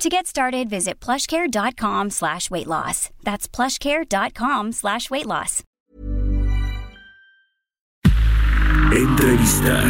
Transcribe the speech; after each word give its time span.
To 0.00 0.08
get 0.08 0.26
started, 0.26 0.70
visit 0.70 0.98
plushcare.com 0.98 2.08
slash 2.10 2.50
weight 2.50 2.66
loss. 2.66 3.10
That's 3.22 3.46
plushcare.com 3.46 4.72
slash 4.72 5.10
weight 5.10 5.26
loss. 5.26 5.62
Entrevista. 8.92 9.84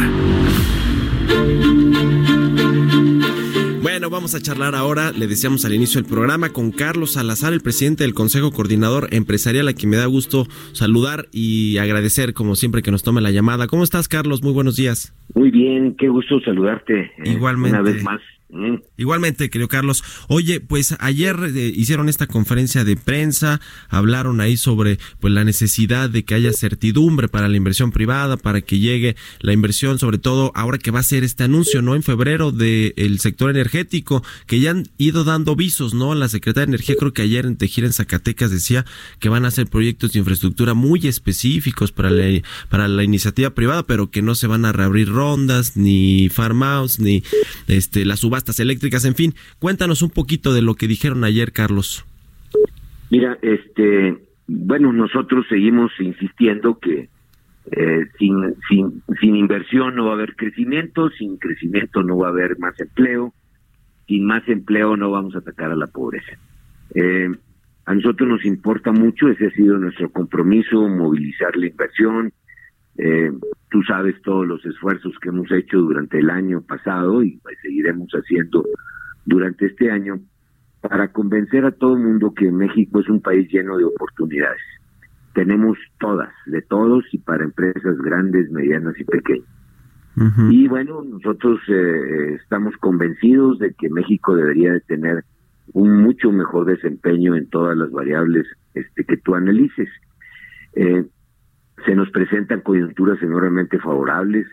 Bueno, 3.81 4.09
vamos 4.09 4.35
a 4.35 4.41
charlar 4.41 4.75
ahora, 4.75 5.11
le 5.11 5.27
decíamos 5.27 5.63
al 5.65 5.73
inicio 5.73 6.01
del 6.01 6.09
programa, 6.09 6.49
con 6.49 6.71
Carlos 6.71 7.13
Salazar, 7.13 7.53
el 7.53 7.61
presidente 7.61 8.03
del 8.03 8.13
Consejo 8.13 8.51
Coordinador 8.51 9.07
Empresarial, 9.13 9.67
a 9.69 9.73
quien 9.73 9.89
me 9.91 9.97
da 9.97 10.05
gusto 10.07 10.45
saludar 10.73 11.27
y 11.31 11.77
agradecer, 11.77 12.33
como 12.33 12.55
siempre, 12.55 12.81
que 12.81 12.91
nos 12.91 13.03
tome 13.03 13.21
la 13.21 13.31
llamada. 13.31 13.67
¿Cómo 13.67 13.83
estás, 13.83 14.07
Carlos? 14.09 14.43
Muy 14.43 14.51
buenos 14.51 14.75
días. 14.75 15.13
Muy 15.35 15.51
bien, 15.51 15.95
qué 15.97 16.09
gusto 16.09 16.39
saludarte. 16.41 16.99
eh, 16.99 17.11
Igualmente. 17.31 17.79
Una 17.79 17.89
vez 17.91 18.03
más. 18.03 18.19
Igualmente, 18.97 19.49
querido 19.49 19.69
Carlos. 19.69 20.03
Oye, 20.27 20.59
pues 20.59 20.95
ayer 20.99 21.37
eh, 21.55 21.71
hicieron 21.73 22.09
esta 22.09 22.27
conferencia 22.27 22.83
de 22.83 22.97
prensa, 22.97 23.61
hablaron 23.87 24.41
ahí 24.41 24.57
sobre 24.57 24.99
pues 25.19 25.33
la 25.33 25.45
necesidad 25.45 26.09
de 26.09 26.23
que 26.23 26.35
haya 26.35 26.51
certidumbre 26.51 27.29
para 27.29 27.47
la 27.47 27.55
inversión 27.55 27.91
privada, 27.91 28.35
para 28.35 28.61
que 28.61 28.79
llegue 28.79 29.15
la 29.39 29.53
inversión, 29.53 29.99
sobre 29.99 30.17
todo 30.17 30.51
ahora 30.53 30.77
que 30.77 30.91
va 30.91 30.99
a 30.99 31.03
ser 31.03 31.23
este 31.23 31.45
anuncio, 31.45 31.81
¿no? 31.81 31.95
En 31.95 32.03
febrero 32.03 32.51
del 32.51 33.19
sector 33.19 33.49
energético, 33.49 34.23
que 34.47 34.59
ya 34.59 34.71
han 34.71 34.89
ido 34.97 35.23
dando 35.23 35.55
visos, 35.55 35.93
¿no? 35.93 36.13
La 36.13 36.27
Secretaría 36.27 36.65
de 36.65 36.71
Energía 36.71 36.95
creo 36.99 37.13
que 37.13 37.21
ayer 37.21 37.45
en 37.45 37.55
Tejira, 37.55 37.87
en 37.87 37.93
Zacatecas, 37.93 38.51
decía 38.51 38.85
que 39.19 39.29
van 39.29 39.45
a 39.45 39.47
hacer 39.47 39.67
proyectos 39.67 40.11
de 40.11 40.19
infraestructura 40.19 40.73
muy 40.73 41.07
específicos 41.07 41.91
para 41.91 42.09
la, 42.09 42.41
para 42.69 42.87
la 42.87 43.03
iniciativa 43.03 43.51
privada, 43.51 43.83
pero 43.83 44.11
que 44.11 44.21
no 44.21 44.35
se 44.35 44.47
van 44.47 44.65
a 44.65 44.73
reabrir 44.73 45.09
rondas, 45.09 45.77
ni 45.77 46.29
farmhouse, 46.29 46.99
ni 46.99 47.23
este 47.67 48.03
las 48.05 48.23
subastas 48.41 48.59
eléctricas, 48.59 49.05
en 49.05 49.15
fin, 49.15 49.33
cuéntanos 49.59 50.01
un 50.01 50.09
poquito 50.09 50.53
de 50.53 50.61
lo 50.61 50.75
que 50.75 50.87
dijeron 50.87 51.23
ayer, 51.23 51.51
Carlos. 51.51 52.05
Mira, 53.09 53.37
este, 53.41 54.17
bueno, 54.47 54.91
nosotros 54.91 55.45
seguimos 55.47 55.91
insistiendo 55.99 56.79
que 56.79 57.09
eh, 57.71 58.05
sin, 58.17 58.55
sin, 58.67 59.03
sin 59.19 59.35
inversión 59.35 59.95
no 59.95 60.05
va 60.05 60.11
a 60.11 60.15
haber 60.15 60.35
crecimiento, 60.35 61.09
sin 61.11 61.37
crecimiento 61.37 62.01
no 62.03 62.17
va 62.17 62.27
a 62.27 62.31
haber 62.31 62.57
más 62.57 62.79
empleo, 62.79 63.33
sin 64.07 64.25
más 64.25 64.47
empleo 64.47 64.97
no 64.97 65.11
vamos 65.11 65.35
a 65.35 65.39
atacar 65.39 65.71
a 65.71 65.75
la 65.75 65.87
pobreza. 65.87 66.37
Eh, 66.95 67.29
a 67.85 67.93
nosotros 67.93 68.27
nos 68.27 68.45
importa 68.45 68.91
mucho, 68.91 69.29
ese 69.29 69.47
ha 69.47 69.51
sido 69.51 69.77
nuestro 69.77 70.09
compromiso, 70.09 70.87
movilizar 70.87 71.55
la 71.55 71.67
inversión, 71.67 72.31
eh, 72.97 73.31
tú 73.69 73.81
sabes 73.83 74.21
todos 74.21 74.45
los 74.45 74.65
esfuerzos 74.65 75.13
que 75.21 75.29
hemos 75.29 75.51
hecho 75.51 75.77
durante 75.79 76.19
el 76.19 76.29
año 76.29 76.61
pasado 76.61 77.23
y 77.23 77.37
pues, 77.37 77.57
seguiremos 77.61 78.09
haciendo 78.11 78.65
durante 79.25 79.67
este 79.67 79.91
año 79.91 80.19
para 80.81 81.11
convencer 81.11 81.65
a 81.65 81.71
todo 81.71 81.95
el 81.95 82.03
mundo 82.03 82.33
que 82.33 82.51
México 82.51 82.99
es 82.99 83.09
un 83.09 83.21
país 83.21 83.47
lleno 83.51 83.77
de 83.77 83.85
oportunidades. 83.85 84.61
Tenemos 85.33 85.77
todas, 85.99 86.33
de 86.47 86.61
todos 86.61 87.05
y 87.11 87.19
para 87.19 87.43
empresas 87.43 87.97
grandes, 87.99 88.51
medianas 88.51 88.99
y 88.99 89.03
pequeñas. 89.05 89.47
Uh 90.17 90.23
-huh. 90.23 90.51
Y 90.51 90.67
bueno, 90.67 91.03
nosotros 91.03 91.61
eh, 91.69 92.37
estamos 92.41 92.75
convencidos 92.77 93.59
de 93.59 93.73
que 93.73 93.89
México 93.89 94.35
debería 94.35 94.73
de 94.73 94.81
tener 94.81 95.23
un 95.73 96.01
mucho 96.01 96.31
mejor 96.31 96.65
desempeño 96.65 97.35
en 97.35 97.47
todas 97.49 97.77
las 97.77 97.91
variables 97.91 98.45
este, 98.73 99.05
que 99.05 99.17
tú 99.17 99.35
analices. 99.35 99.89
Eh, 100.73 101.05
se 101.85 101.95
nos 101.95 102.09
presentan 102.11 102.61
coyunturas 102.61 103.21
enormemente 103.21 103.79
favorables. 103.79 104.47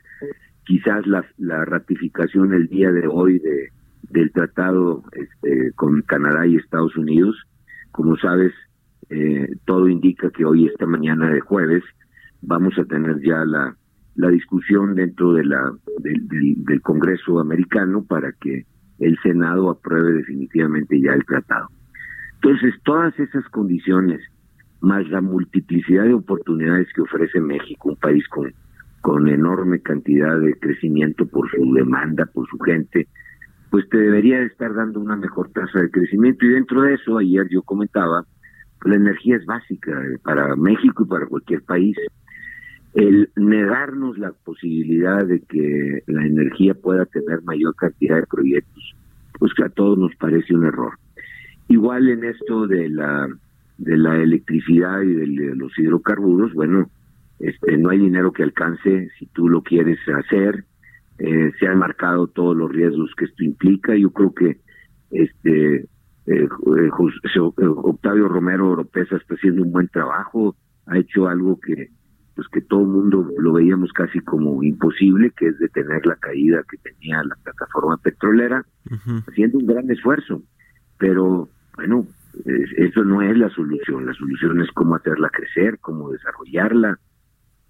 Quizás 0.65 1.06
la, 1.06 1.25
la 1.39 1.65
ratificación 1.65 2.53
el 2.53 2.69
día 2.69 2.93
de 2.93 3.06
hoy 3.06 3.39
de, 3.39 3.71
del 4.11 4.33
tratado 4.33 5.03
este, 5.12 5.72
con 5.72 6.03
Canadá 6.03 6.47
y 6.47 6.56
Estados 6.56 6.97
Unidos, 6.97 7.37
como 7.93 8.17
sabes, 8.17 8.53
eh, 9.11 9.49
todo 9.65 9.88
indica 9.88 10.31
que 10.31 10.44
hoy, 10.44 10.67
esta 10.67 10.87
mañana 10.87 11.31
de 11.31 11.41
jueves, 11.41 11.83
vamos 12.43 12.78
a 12.78 12.84
tener 12.84 13.21
ya 13.21 13.44
la, 13.44 13.75
discusión 14.31 14.94
dentro 14.97 15.33
de 15.33 15.44
la, 15.44 15.72
del 16.00 16.83
Congreso 16.83 17.38
americano 17.38 18.05
para 18.05 18.33
que 18.33 18.67
el 18.99 19.17
Senado 19.22 19.71
apruebe 19.71 20.12
definitivamente 20.12 21.00
ya 21.00 21.12
el 21.12 21.25
tratado. 21.25 21.69
Entonces, 22.34 22.75
todas 22.84 23.19
esas 23.19 23.44
condiciones 23.50 24.21
más 24.81 25.09
la 25.09 25.21
multiplicidad 25.21 26.05
de 26.05 26.15
oportunidades 26.15 26.89
que 26.94 27.03
ofrece 27.03 27.41
México, 27.41 27.91
un 27.91 27.97
país 27.97 28.27
con, 28.28 28.53
con 29.00 29.28
enorme 29.28 29.81
cantidad 29.81 30.39
de 30.39 30.55
crecimiento 30.59 31.27
por 31.27 31.50
su 31.50 31.72
demanda, 31.75 32.27
por 32.27 32.49
su 32.49 32.59
gente, 32.59 33.09
pues 33.71 33.88
te 33.88 33.99
debería 33.99 34.38
de 34.38 34.47
estar 34.47 34.75
dando 34.75 35.00
una 35.00 35.17
mejor 35.17 35.50
tasa 35.50 35.81
de 35.81 35.91
crecimiento. 35.91 36.47
Y 36.47 36.50
dentro 36.50 36.83
de 36.83 36.94
eso, 36.94 37.19
ayer 37.19 37.47
yo 37.50 37.62
comentaba, 37.62 38.25
la 38.84 38.94
energía 38.94 39.37
es 39.37 39.44
básica 39.44 39.93
para 40.22 40.55
México 40.56 41.05
y 41.05 41.09
para 41.09 41.27
cualquier 41.27 41.62
país. 41.62 41.97
El 42.94 43.31
negarnos 43.37 44.17
la 44.19 44.33
posibilidad 44.33 45.25
de 45.25 45.41
que 45.41 46.03
la 46.06 46.25
energía 46.25 46.75
pueda 46.75 47.05
tener 47.06 47.43
mayor 47.43 47.75
cantidad 47.77 48.17
de 48.17 48.27
proyectos, 48.27 48.94
pues 49.38 49.53
que 49.55 49.65
a 49.65 49.69
todos 49.69 49.99
nos 49.99 50.15
parece 50.17 50.55
un 50.55 50.65
error. 50.65 50.94
Igual 51.69 52.09
en 52.09 52.25
esto 52.25 52.67
de 52.67 52.88
la 52.88 53.28
de 53.78 53.97
la 53.97 54.16
electricidad 54.16 55.03
y 55.03 55.15
de 55.15 55.55
los 55.55 55.77
hidrocarburos, 55.78 56.53
bueno, 56.53 56.91
este 57.39 57.77
no 57.77 57.91
hay 57.91 57.99
dinero 57.99 58.33
que 58.33 58.43
alcance 58.43 59.09
si 59.19 59.27
tú 59.27 59.49
lo 59.49 59.62
quieres 59.62 59.99
hacer. 60.09 60.65
Eh, 61.19 61.53
se 61.59 61.66
han 61.66 61.78
marcado 61.78 62.27
todos 62.27 62.56
los 62.56 62.71
riesgos 62.71 63.12
que 63.17 63.25
esto 63.25 63.44
implica. 63.44 63.97
Yo 63.97 64.11
creo 64.11 64.34
que 64.34 64.61
este 65.11 65.88
eh, 66.27 66.49
Octavio 67.59 68.28
Romero 68.28 68.71
Oropesa 68.71 69.17
está 69.17 69.34
haciendo 69.34 69.62
un 69.62 69.72
buen 69.72 69.88
trabajo, 69.88 70.56
ha 70.87 70.99
hecho 70.99 71.27
algo 71.28 71.59
que 71.61 71.88
pues 72.34 72.47
que 72.53 72.61
todo 72.61 72.83
el 72.83 72.87
mundo 72.87 73.28
lo 73.37 73.53
veíamos 73.53 73.93
casi 73.93 74.21
como 74.21 74.62
imposible, 74.62 75.33
que 75.37 75.49
es 75.49 75.59
detener 75.59 76.06
la 76.06 76.15
caída 76.15 76.62
que 76.71 76.77
tenía 76.77 77.21
la 77.25 77.34
plataforma 77.43 77.97
petrolera, 77.97 78.65
uh 78.88 78.94
-huh. 78.94 79.25
haciendo 79.28 79.59
un 79.59 79.67
gran 79.67 79.91
esfuerzo. 79.91 80.41
Pero 80.99 81.49
bueno, 81.75 82.06
eso 82.44 83.04
no 83.04 83.22
es 83.22 83.37
la 83.37 83.50
solución, 83.50 84.06
la 84.06 84.15
solución 84.15 84.60
es 84.60 84.71
cómo 84.72 84.94
hacerla 84.94 85.31
crecer, 85.31 85.78
cómo 85.81 86.10
desarrollarla. 86.10 86.99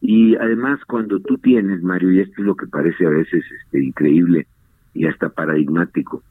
Y 0.01 0.37
además 0.37 0.81
cuando 0.87 1.21
tú 1.21 1.39
tienes, 1.39 1.83
Mario, 1.83 2.13
y 2.13 2.21
esto 2.21 2.35
es 2.39 2.47
lo 2.47 2.55
que 2.55 2.67
parece 2.67 3.07
a 3.07 3.11
veces 3.11 3.45
este, 3.63 3.83
increíble 3.83 4.47
y 4.95 5.07
hasta 5.07 5.29
paradigmático, 5.29 6.23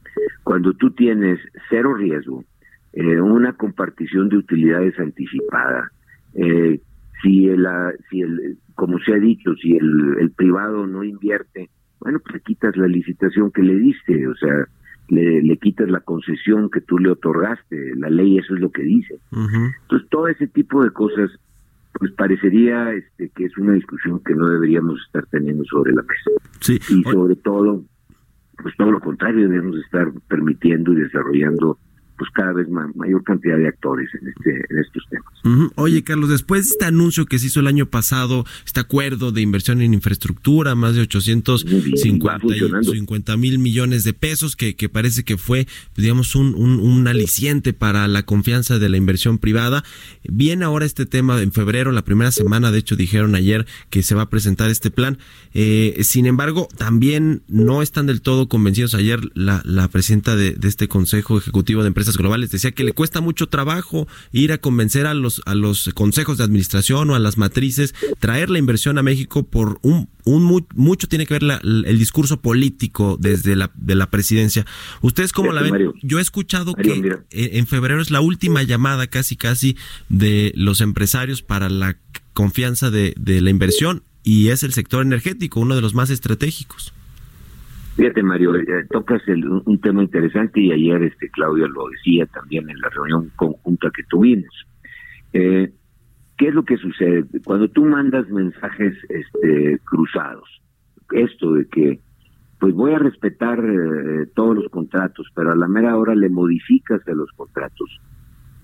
cuando 0.44 0.72
tú 0.72 0.90
tienes 0.90 1.38
cero 1.68 1.94
riesgo, 1.94 2.44
eh, 2.92 3.20
una 3.20 3.52
compartición 3.52 4.28
de 4.28 4.38
utilidades 4.38 4.98
anticipada, 4.98 5.90
eh, 6.34 6.80
si 7.22 7.48
el, 7.48 7.66
si 8.10 8.22
el, 8.22 8.58
como 8.74 8.98
se 9.00 9.12
ha 9.12 9.18
dicho, 9.18 9.54
si 9.56 9.76
el, 9.76 10.16
el 10.20 10.30
privado 10.30 10.86
no 10.86 11.04
invierte, 11.04 11.68
bueno, 12.00 12.20
pues 12.20 12.34
le 12.36 12.40
quitas 12.40 12.76
la 12.76 12.86
licitación 12.86 13.50
que 13.50 13.62
le 13.62 13.74
diste, 13.74 14.26
o 14.28 14.34
sea, 14.36 14.66
le, 15.08 15.42
le, 15.42 15.56
quitas 15.56 15.88
la 15.88 16.00
concesión 16.00 16.70
que 16.70 16.80
tú 16.80 16.98
le 16.98 17.10
otorgaste. 17.10 17.94
La 17.96 18.10
ley 18.10 18.38
eso 18.38 18.54
es 18.54 18.60
lo 18.60 18.70
que 18.70 18.82
dice. 18.82 19.14
Uh 19.32 19.36
-huh. 19.36 19.74
Entonces, 19.82 20.08
todo 20.10 20.28
ese 20.28 20.46
tipo 20.46 20.82
de 20.82 20.90
cosas, 20.90 21.30
pues 21.94 22.12
parecería 22.12 22.92
este, 22.92 23.30
que 23.30 23.44
es 23.44 23.56
una 23.58 23.72
discusión 23.72 24.20
que 24.24 24.34
no 24.34 24.48
deberíamos 24.48 25.00
estar 25.06 25.26
teniendo 25.26 25.64
sobre 25.64 25.92
la 25.92 26.02
mesa. 26.02 26.30
Sí. 26.60 26.78
Y 26.90 27.02
sobre 27.04 27.36
todo, 27.36 27.82
pues 28.62 28.76
todo 28.76 28.92
lo 28.92 29.00
contrario, 29.00 29.48
debemos 29.48 29.76
estar 29.78 30.12
permitiendo 30.28 30.92
y 30.92 30.96
desarrollando 30.96 31.78
pues 32.18 32.30
cada 32.34 32.52
vez 32.52 32.68
más, 32.68 32.94
mayor 32.96 33.22
cantidad 33.22 33.56
de 33.56 33.68
actores 33.68 34.08
en 34.20 34.28
este 34.28 34.50
en 34.70 34.78
estos 34.78 35.04
temas. 35.08 35.32
Uh 35.44 35.48
-huh. 35.48 35.72
Oye, 35.76 36.02
Carlos, 36.02 36.28
después 36.28 36.64
de 36.64 36.70
este 36.72 36.84
anuncio 36.84 37.26
que 37.26 37.38
se 37.38 37.46
hizo 37.46 37.60
el 37.60 37.68
año 37.68 37.86
pasado, 37.86 38.44
este 38.66 38.80
acuerdo 38.80 39.32
de 39.32 39.40
inversión 39.40 39.80
en 39.80 39.94
infraestructura, 39.94 40.74
más 40.74 40.96
de 40.96 41.02
850 41.02 43.36
mil 43.36 43.58
millones 43.58 44.04
de 44.04 44.12
pesos, 44.12 44.56
que, 44.56 44.74
que 44.74 44.88
parece 44.88 45.24
que 45.24 45.36
fue, 45.36 45.66
digamos, 45.96 46.34
un, 46.34 46.54
un, 46.54 46.80
un, 46.80 47.08
aliciente 47.08 47.72
para 47.72 48.08
la 48.08 48.24
confianza 48.24 48.78
de 48.78 48.88
la 48.88 48.96
inversión 48.96 49.38
privada. 49.38 49.84
Viene 50.24 50.64
ahora 50.64 50.84
este 50.84 51.06
tema 51.06 51.40
en 51.40 51.52
febrero, 51.52 51.92
la 51.92 52.04
primera 52.04 52.32
semana, 52.32 52.72
de 52.72 52.78
hecho 52.78 52.96
dijeron 52.96 53.34
ayer 53.34 53.66
que 53.90 54.02
se 54.02 54.14
va 54.14 54.22
a 54.22 54.30
presentar 54.30 54.70
este 54.70 54.90
plan. 54.90 55.18
Eh, 55.54 55.98
sin 56.02 56.26
embargo, 56.26 56.68
también 56.76 57.42
no 57.48 57.82
están 57.82 58.06
del 58.06 58.20
todo 58.20 58.48
convencidos. 58.48 58.94
Ayer 58.94 59.20
la, 59.34 59.62
la 59.64 59.88
presidenta 59.88 60.36
de, 60.36 60.52
de 60.52 60.68
este 60.68 60.88
Consejo 60.88 61.38
Ejecutivo 61.38 61.82
de 61.82 61.88
Empresas 61.88 62.07
empresas 62.08 62.16
globales, 62.16 62.50
decía 62.50 62.72
que 62.72 62.84
le 62.84 62.92
cuesta 62.92 63.20
mucho 63.20 63.48
trabajo 63.48 64.08
ir 64.32 64.52
a 64.52 64.58
convencer 64.58 65.06
a 65.06 65.14
los, 65.14 65.42
a 65.46 65.54
los 65.54 65.90
consejos 65.94 66.38
de 66.38 66.44
administración 66.44 67.10
o 67.10 67.14
a 67.14 67.18
las 67.18 67.36
matrices, 67.36 67.94
traer 68.18 68.50
la 68.50 68.58
inversión 68.58 68.98
a 68.98 69.02
México 69.02 69.44
por 69.44 69.78
un, 69.82 70.08
un 70.24 70.66
mucho 70.74 71.08
tiene 71.08 71.26
que 71.26 71.38
ver 71.38 71.60
el 71.62 71.98
discurso 71.98 72.40
político 72.40 73.16
desde 73.20 73.56
la, 73.56 73.70
de 73.74 73.94
la 73.94 74.10
presidencia. 74.10 74.64
¿Ustedes 75.02 75.32
cómo 75.32 75.52
la 75.52 75.62
ven? 75.62 75.92
Yo 76.02 76.18
he 76.18 76.22
escuchado 76.22 76.74
que 76.74 77.18
en 77.30 77.66
febrero 77.66 78.00
es 78.00 78.10
la 78.10 78.20
última 78.20 78.62
llamada 78.62 79.06
casi 79.06 79.36
casi 79.36 79.76
de 80.08 80.52
los 80.56 80.80
empresarios 80.80 81.42
para 81.42 81.68
la 81.68 81.96
confianza 82.32 82.90
de, 82.90 83.14
de 83.18 83.40
la 83.40 83.50
inversión 83.50 84.02
y 84.22 84.48
es 84.48 84.62
el 84.62 84.72
sector 84.72 85.02
energético, 85.02 85.60
uno 85.60 85.74
de 85.74 85.80
los 85.80 85.94
más 85.94 86.10
estratégicos. 86.10 86.92
Fíjate, 87.98 88.22
Mario, 88.22 88.54
eh, 88.54 88.86
tocas 88.90 89.20
un 89.26 89.80
tema 89.80 90.04
interesante 90.04 90.60
y 90.60 90.70
ayer 90.70 91.02
este 91.02 91.28
Claudio 91.30 91.66
lo 91.66 91.88
decía 91.88 92.26
también 92.26 92.70
en 92.70 92.78
la 92.78 92.88
reunión 92.90 93.32
conjunta 93.34 93.90
que 93.90 94.04
tuvimos. 94.04 94.54
Eh, 95.32 95.72
¿Qué 96.36 96.46
es 96.46 96.54
lo 96.54 96.64
que 96.64 96.76
sucede? 96.76 97.24
Cuando 97.44 97.68
tú 97.68 97.84
mandas 97.84 98.28
mensajes 98.28 98.94
este, 99.08 99.80
cruzados, 99.84 100.48
esto 101.10 101.54
de 101.54 101.66
que 101.66 101.98
pues 102.60 102.72
voy 102.72 102.92
a 102.92 103.00
respetar 103.00 103.58
eh, 103.58 104.26
todos 104.32 104.54
los 104.54 104.68
contratos, 104.70 105.26
pero 105.34 105.50
a 105.50 105.56
la 105.56 105.66
mera 105.66 105.96
hora 105.96 106.14
le 106.14 106.28
modificas 106.28 107.00
a 107.08 107.12
los 107.14 107.32
contratos 107.32 108.00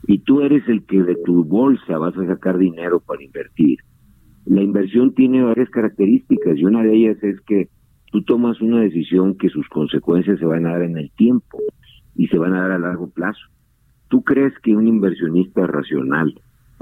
y 0.06 0.18
tú 0.20 0.42
eres 0.42 0.62
el 0.68 0.84
que 0.84 1.02
de 1.02 1.16
tu 1.24 1.42
bolsa 1.42 1.98
vas 1.98 2.16
a 2.16 2.24
sacar 2.24 2.56
dinero 2.56 3.00
para 3.00 3.24
invertir. 3.24 3.80
La 4.46 4.62
inversión 4.62 5.12
tiene 5.12 5.42
varias 5.42 5.70
características 5.70 6.56
y 6.56 6.64
una 6.64 6.84
de 6.84 6.94
ellas 6.94 7.16
es 7.24 7.40
que 7.40 7.68
tú 8.14 8.22
tomas 8.22 8.60
una 8.60 8.80
decisión 8.80 9.34
que 9.34 9.48
sus 9.48 9.68
consecuencias 9.68 10.38
se 10.38 10.44
van 10.44 10.66
a 10.66 10.74
dar 10.74 10.82
en 10.82 10.98
el 10.98 11.10
tiempo 11.16 11.58
y 12.14 12.28
se 12.28 12.38
van 12.38 12.54
a 12.54 12.60
dar 12.60 12.70
a 12.70 12.78
largo 12.78 13.10
plazo. 13.10 13.40
¿Tú 14.06 14.22
crees 14.22 14.52
que 14.62 14.76
un 14.76 14.86
inversionista 14.86 15.66
racional 15.66 16.32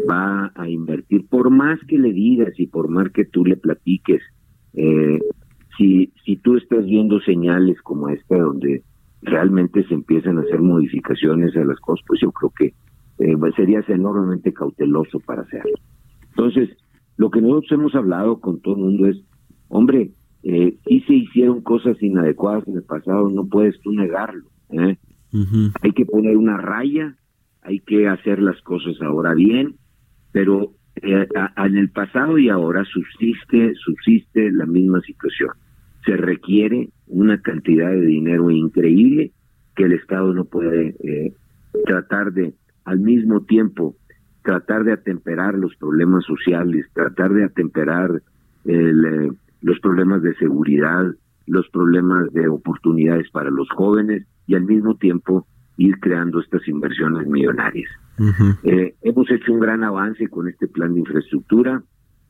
va 0.06 0.52
a 0.54 0.68
invertir, 0.68 1.26
por 1.30 1.48
más 1.48 1.80
que 1.88 1.96
le 1.96 2.12
digas 2.12 2.52
y 2.58 2.66
por 2.66 2.90
más 2.90 3.10
que 3.12 3.24
tú 3.24 3.46
le 3.46 3.56
platiques, 3.56 4.20
eh, 4.74 5.20
si, 5.78 6.12
si 6.22 6.36
tú 6.36 6.58
estás 6.58 6.84
viendo 6.84 7.18
señales 7.20 7.80
como 7.80 8.10
esta 8.10 8.36
donde 8.36 8.82
realmente 9.22 9.88
se 9.88 9.94
empiezan 9.94 10.36
a 10.36 10.42
hacer 10.42 10.60
modificaciones 10.60 11.56
a 11.56 11.64
las 11.64 11.80
cosas, 11.80 12.04
pues 12.06 12.20
yo 12.20 12.30
creo 12.32 12.52
que 12.58 12.74
eh, 13.24 13.52
serías 13.56 13.88
enormemente 13.88 14.52
cauteloso 14.52 15.18
para 15.20 15.40
hacerlo. 15.40 15.78
Entonces, 16.28 16.76
lo 17.16 17.30
que 17.30 17.40
nosotros 17.40 17.72
hemos 17.72 17.94
hablado 17.94 18.38
con 18.38 18.60
todo 18.60 18.74
el 18.74 18.82
mundo 18.82 19.06
es, 19.06 19.24
hombre, 19.70 20.10
eh, 20.42 20.76
sí 20.86 21.00
se 21.06 21.14
hicieron 21.14 21.60
cosas 21.60 22.02
inadecuadas 22.02 22.66
en 22.66 22.76
el 22.76 22.82
pasado, 22.82 23.28
no 23.30 23.46
puedes 23.46 23.78
tú 23.80 23.92
negarlo. 23.92 24.44
¿eh? 24.70 24.96
Hay 25.82 25.92
que 25.92 26.04
poner 26.04 26.36
una 26.36 26.58
raya, 26.58 27.16
hay 27.62 27.80
que 27.80 28.08
hacer 28.08 28.40
las 28.40 28.60
cosas 28.62 29.00
ahora 29.00 29.34
bien, 29.34 29.76
pero 30.32 30.72
eh, 30.96 31.26
en 31.56 31.76
el 31.76 31.90
pasado 31.90 32.38
y 32.38 32.48
ahora 32.48 32.84
subsiste, 32.84 33.74
subsiste 33.76 34.52
la 34.52 34.66
misma 34.66 35.00
situación. 35.00 35.50
Se 36.04 36.16
requiere 36.16 36.90
una 37.06 37.40
cantidad 37.40 37.90
de 37.90 38.06
dinero 38.06 38.50
increíble 38.50 39.32
que 39.76 39.84
el 39.84 39.92
Estado 39.92 40.34
no 40.34 40.44
puede 40.44 40.96
eh, 41.02 41.32
tratar 41.86 42.32
de, 42.32 42.54
al 42.84 42.98
mismo 42.98 43.42
tiempo, 43.44 43.96
tratar 44.42 44.84
de 44.84 44.92
atemperar 44.92 45.54
los 45.54 45.74
problemas 45.76 46.24
sociales, 46.24 46.86
tratar 46.92 47.32
de 47.32 47.44
atemperar 47.44 48.22
el, 48.64 49.04
eh, 49.04 49.30
los 49.62 49.78
problemas 49.80 50.22
de 50.22 50.34
seguridad, 50.34 51.14
los 51.46 51.68
problemas 51.70 52.32
de 52.32 52.48
oportunidades 52.48 53.30
para 53.30 53.50
los 53.50 53.68
jóvenes 53.70 54.26
y 54.46 54.54
al 54.54 54.64
mismo 54.64 54.96
tiempo 54.96 55.46
ir 55.76 55.98
creando 56.00 56.40
estas 56.40 56.66
inversiones 56.68 57.26
millonarias. 57.26 57.90
Eh, 58.62 58.94
hemos 59.02 59.30
hecho 59.30 59.52
un 59.52 59.60
gran 59.60 59.82
avance 59.84 60.28
con 60.28 60.48
este 60.48 60.68
plan 60.68 60.94
de 60.94 61.00
infraestructura. 61.00 61.82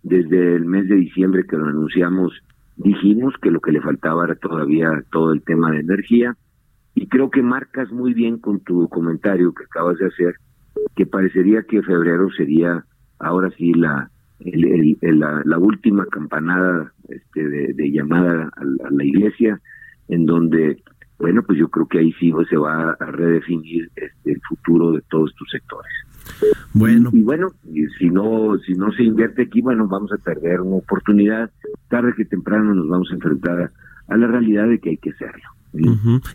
Desde 0.02 0.56
el 0.56 0.64
mes 0.64 0.88
de 0.88 0.96
diciembre 0.96 1.44
que 1.48 1.56
lo 1.56 1.66
anunciamos, 1.66 2.32
dijimos 2.76 3.34
que 3.40 3.50
lo 3.50 3.60
que 3.60 3.72
le 3.72 3.80
faltaba 3.80 4.24
era 4.24 4.34
todavía 4.34 4.90
todo 5.10 5.32
el 5.32 5.42
tema 5.42 5.70
de 5.70 5.80
energía. 5.80 6.36
Y 6.94 7.06
creo 7.06 7.30
que 7.30 7.42
marcas 7.42 7.90
muy 7.90 8.12
bien 8.14 8.38
con 8.38 8.60
tu 8.60 8.88
comentario 8.88 9.54
que 9.54 9.64
acabas 9.64 9.98
de 9.98 10.06
hacer, 10.06 10.36
que 10.94 11.06
parecería 11.06 11.62
que 11.62 11.82
febrero 11.82 12.30
sería 12.36 12.84
ahora 13.18 13.50
sí 13.56 13.72
la 13.74 14.10
la, 15.44 15.58
última 15.58 16.06
campanada 16.06 16.92
este, 17.08 17.48
de, 17.48 17.90
llamada 17.90 18.50
a, 18.56 18.90
la 18.90 19.04
iglesia, 19.04 19.60
en 20.08 20.26
donde, 20.26 20.82
bueno, 21.18 21.42
pues 21.42 21.58
yo 21.58 21.68
creo 21.68 21.86
que 21.86 21.98
ahí 21.98 22.12
sí 22.20 22.32
se 22.48 22.56
va 22.56 22.92
a 22.92 23.06
redefinir 23.06 23.90
este, 23.96 24.32
el 24.32 24.40
futuro 24.48 24.92
de 24.92 25.02
todos 25.10 25.30
estos 25.30 25.48
sectores. 25.50 25.92
Bueno. 26.74 27.10
Y, 27.12 27.22
bueno, 27.22 27.48
si 27.98 28.10
no 28.10 28.58
si 28.58 28.74
no 28.74 28.92
se 28.92 29.02
invierte 29.02 29.42
aquí, 29.42 29.60
bueno, 29.60 29.86
vamos 29.86 30.12
a 30.12 30.22
perder 30.22 30.60
una 30.60 30.76
oportunidad. 30.76 31.50
Tarde 31.88 32.14
que 32.16 32.24
temprano 32.24 32.74
nos 32.74 32.88
vamos 32.88 33.10
a 33.10 33.14
enfrentar 33.14 33.70
a 34.08 34.16
la 34.16 34.26
realidad 34.26 34.68
de 34.68 34.78
que 34.78 34.90
hay 34.90 34.96
que 34.96 35.10
hacerlo 35.10 35.42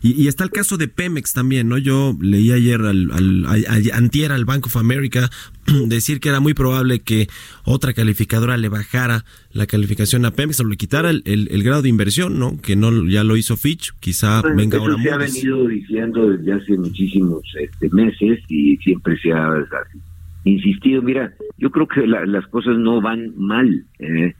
y, 0.02 0.26
está 0.26 0.44
el 0.44 0.50
caso 0.50 0.76
de 0.76 0.88
Pemex 0.88 1.32
también, 1.32 1.68
¿no? 1.68 1.78
Yo 1.78 2.16
leí 2.20 2.50
ayer 2.50 2.80
al, 2.80 3.10
al, 3.12 3.90
antier 3.92 4.32
al 4.32 4.44
Bank 4.44 4.66
of 4.66 4.76
America 4.76 5.30
decir 5.86 6.18
que 6.20 6.28
era 6.28 6.40
muy 6.40 6.54
probable 6.54 7.00
que 7.00 7.28
otra 7.64 7.92
calificadora 7.92 8.56
le 8.56 8.68
bajara 8.68 9.24
la 9.52 9.66
calificación 9.66 10.24
a 10.24 10.32
Pemex 10.32 10.60
o 10.60 10.64
le 10.64 10.76
quitara 10.76 11.10
el, 11.10 11.22
el, 11.24 11.62
grado 11.62 11.82
de 11.82 11.88
inversión, 11.88 12.38
¿no? 12.38 12.60
Que 12.60 12.74
no 12.74 13.06
ya 13.06 13.22
lo 13.22 13.36
hizo 13.36 13.56
Fitch, 13.56 13.92
quizá 14.00 14.42
pues, 14.42 14.56
venga 14.56 14.78
ahora 14.78 15.00
se 15.00 15.10
ha 15.10 15.16
venido 15.16 15.68
diciendo 15.68 16.30
desde 16.30 16.52
hace 16.52 16.76
muchísimos 16.76 17.42
este, 17.60 17.88
meses 17.90 18.40
y 18.48 18.76
siempre 18.78 19.16
se 19.18 19.32
ha 19.32 19.64
insistido. 20.44 21.02
Mira, 21.02 21.32
yo 21.58 21.70
creo 21.70 21.86
que 21.86 22.06
las 22.06 22.46
cosas 22.48 22.76
no 22.76 23.00
van 23.00 23.32
mal, 23.36 23.84
¿eh? 24.00 24.34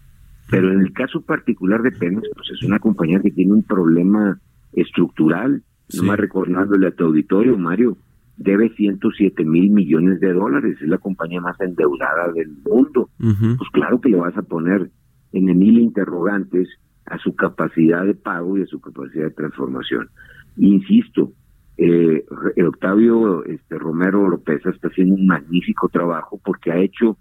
pero 0.50 0.72
en 0.72 0.80
el 0.80 0.92
caso 0.92 1.20
particular 1.20 1.82
de 1.82 1.92
Pemex, 1.92 2.26
pues 2.34 2.48
es 2.50 2.62
una 2.62 2.78
compañía 2.78 3.20
que 3.20 3.30
tiene 3.30 3.52
un 3.52 3.62
problema 3.62 4.40
estructural, 4.80 5.62
no 5.96 6.02
más 6.02 6.18
recordándole 6.18 6.88
a 6.88 6.90
tu 6.90 7.04
auditorio, 7.04 7.56
Mario, 7.56 7.96
debe 8.36 8.70
107 8.70 9.44
mil 9.44 9.70
millones 9.70 10.20
de 10.20 10.32
dólares, 10.32 10.76
es 10.80 10.88
la 10.88 10.98
compañía 10.98 11.40
más 11.40 11.60
endeudada 11.60 12.32
del 12.32 12.50
mundo. 12.64 13.10
Pues 13.18 13.70
claro 13.72 14.00
que 14.00 14.10
le 14.10 14.16
vas 14.16 14.36
a 14.36 14.42
poner 14.42 14.90
en 15.32 15.58
mil 15.58 15.78
interrogantes 15.78 16.68
a 17.06 17.18
su 17.18 17.34
capacidad 17.34 18.04
de 18.04 18.14
pago 18.14 18.58
y 18.58 18.62
a 18.62 18.66
su 18.66 18.80
capacidad 18.80 19.24
de 19.24 19.30
transformación. 19.30 20.08
Insisto, 20.56 21.32
eh, 21.76 22.24
Octavio 22.66 23.44
este, 23.44 23.78
Romero 23.78 24.28
López 24.28 24.64
está 24.66 24.88
haciendo 24.88 25.14
un 25.14 25.26
magnífico 25.26 25.88
trabajo 25.88 26.40
porque 26.44 26.72
ha 26.72 26.78
hecho 26.78 27.16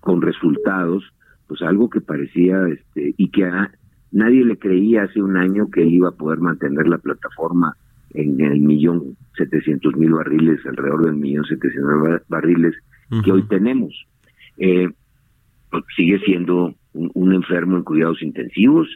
con 0.00 0.20
resultados 0.20 1.04
pues 1.46 1.62
algo 1.62 1.88
que 1.88 2.00
parecía 2.00 2.66
este 2.68 3.14
y 3.16 3.30
que 3.30 3.44
ha, 3.44 3.70
Nadie 4.12 4.44
le 4.44 4.58
creía 4.58 5.04
hace 5.04 5.22
un 5.22 5.36
año 5.38 5.70
que 5.70 5.84
iba 5.84 6.10
a 6.10 6.16
poder 6.16 6.38
mantener 6.38 6.86
la 6.86 6.98
plataforma 6.98 7.76
en 8.10 8.40
el 8.40 8.60
millón 8.60 9.16
setecientos 9.36 9.96
mil 9.96 10.12
barriles, 10.12 10.60
alrededor 10.66 11.06
del 11.06 11.16
millón 11.16 11.46
setecientos 11.46 12.20
barriles 12.28 12.74
que 13.24 13.32
hoy 13.32 13.42
tenemos. 13.48 14.06
Eh, 14.58 14.88
pues, 15.70 15.84
sigue 15.96 16.18
siendo 16.20 16.74
un, 16.92 17.32
enfermo 17.32 17.78
en 17.78 17.84
cuidados 17.84 18.22
intensivos. 18.22 18.86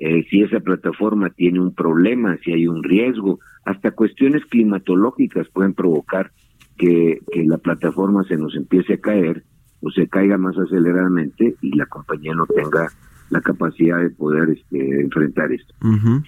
Eh, 0.00 0.26
si 0.28 0.42
esa 0.42 0.58
plataforma 0.58 1.30
tiene 1.30 1.60
un 1.60 1.72
problema, 1.72 2.36
si 2.44 2.52
hay 2.52 2.66
un 2.66 2.82
riesgo, 2.82 3.38
hasta 3.64 3.92
cuestiones 3.92 4.44
climatológicas 4.46 5.48
pueden 5.50 5.74
provocar 5.74 6.32
que, 6.76 7.20
que 7.30 7.44
la 7.44 7.58
plataforma 7.58 8.24
se 8.24 8.36
nos 8.36 8.56
empiece 8.56 8.94
a 8.94 9.00
caer 9.00 9.44
o 9.80 9.90
se 9.90 10.08
caiga 10.08 10.36
más 10.36 10.58
aceleradamente 10.58 11.54
y 11.60 11.76
la 11.76 11.86
compañía 11.86 12.34
no 12.34 12.46
tenga 12.46 12.88
la 13.34 13.40
capacidad 13.40 14.00
de 14.00 14.10
poder 14.10 14.50
este, 14.50 15.00
enfrentar 15.00 15.50
esto. 15.50 15.74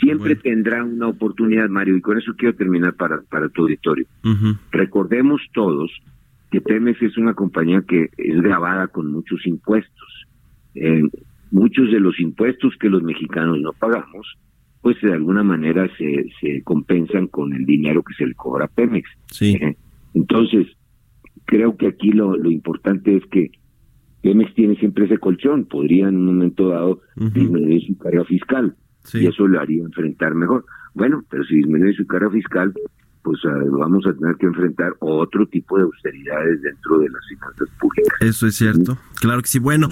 Siempre 0.00 0.34
tendrá 0.34 0.82
una 0.82 1.06
oportunidad, 1.06 1.68
Mario, 1.68 1.96
y 1.96 2.00
con 2.00 2.18
eso 2.18 2.34
quiero 2.36 2.56
terminar 2.56 2.94
para, 2.94 3.22
para 3.30 3.48
tu 3.48 3.62
auditorio. 3.62 4.06
Recordemos 4.72 5.40
todos 5.54 5.90
que 6.50 6.60
Pemex 6.60 7.00
es 7.02 7.16
una 7.16 7.34
compañía 7.34 7.82
que 7.86 8.10
es 8.16 8.40
grabada 8.42 8.88
con 8.88 9.12
muchos 9.12 9.46
impuestos. 9.46 10.26
Eh, 10.74 11.02
muchos 11.52 11.92
de 11.92 12.00
los 12.00 12.18
impuestos 12.18 12.74
que 12.80 12.90
los 12.90 13.02
mexicanos 13.02 13.60
no 13.60 13.72
pagamos, 13.72 14.36
pues 14.82 15.00
de 15.00 15.12
alguna 15.12 15.44
manera 15.44 15.88
se, 15.96 16.26
se 16.40 16.62
compensan 16.62 17.28
con 17.28 17.52
el 17.52 17.64
dinero 17.64 18.02
que 18.02 18.14
se 18.14 18.26
le 18.26 18.34
cobra 18.34 18.64
a 18.64 18.68
Pemex. 18.68 19.08
Sí. 19.26 19.58
Entonces, 20.14 20.66
creo 21.44 21.76
que 21.76 21.86
aquí 21.86 22.10
lo, 22.10 22.36
lo 22.36 22.50
importante 22.50 23.16
es 23.16 23.24
que 23.26 23.52
Pemex 24.26 24.54
tiene 24.54 24.74
siempre 24.74 25.04
ese 25.04 25.18
colchón, 25.18 25.66
podría 25.66 26.08
en 26.08 26.16
un 26.16 26.26
momento 26.26 26.70
dado 26.70 27.00
disminuir 27.14 27.80
su 27.86 27.96
carga 27.96 28.24
fiscal 28.24 28.74
y 29.14 29.24
eso 29.24 29.46
le 29.46 29.56
haría 29.56 29.84
enfrentar 29.84 30.34
mejor. 30.34 30.64
Bueno, 30.94 31.22
pero 31.30 31.44
si 31.44 31.54
disminuye 31.54 31.94
su 31.94 32.04
carga 32.08 32.28
fiscal, 32.30 32.74
pues 33.22 33.38
ah, 33.44 33.62
vamos 33.70 34.04
a 34.04 34.12
tener 34.14 34.34
que 34.34 34.46
enfrentar 34.46 34.94
otro 34.98 35.46
tipo 35.46 35.76
de 35.78 35.84
austeridades 35.84 36.60
dentro 36.60 36.98
de 36.98 37.08
las 37.08 37.24
finanzas 37.28 37.68
públicas. 37.78 38.18
Eso 38.20 38.48
es 38.48 38.56
cierto, 38.56 38.98
claro 39.20 39.42
que 39.42 39.48
sí. 39.48 39.60
Bueno, 39.60 39.90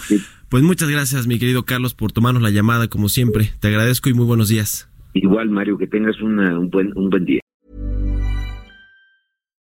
pues 0.49 0.65
muchas 0.65 0.91
gracias, 0.91 1.29
mi 1.29 1.39
querido 1.39 1.63
Carlos, 1.63 1.95
por 1.95 2.11
tomarnos 2.11 2.43
la 2.43 2.51
llamada, 2.51 2.89
como 2.89 3.09
siempre. 3.09 3.51
Te 3.61 3.69
agradezco 3.69 4.09
y 4.09 4.15
muy 4.15 4.27
buenos 4.27 4.49
días. 4.49 4.91
Igual, 5.13 5.49
Mario, 5.51 5.79
que 5.79 5.87
tengas 5.87 6.21
un, 6.21 6.71
buen, 6.71 6.91
un 6.99 7.09
buen 7.09 7.25
día. 7.25 7.41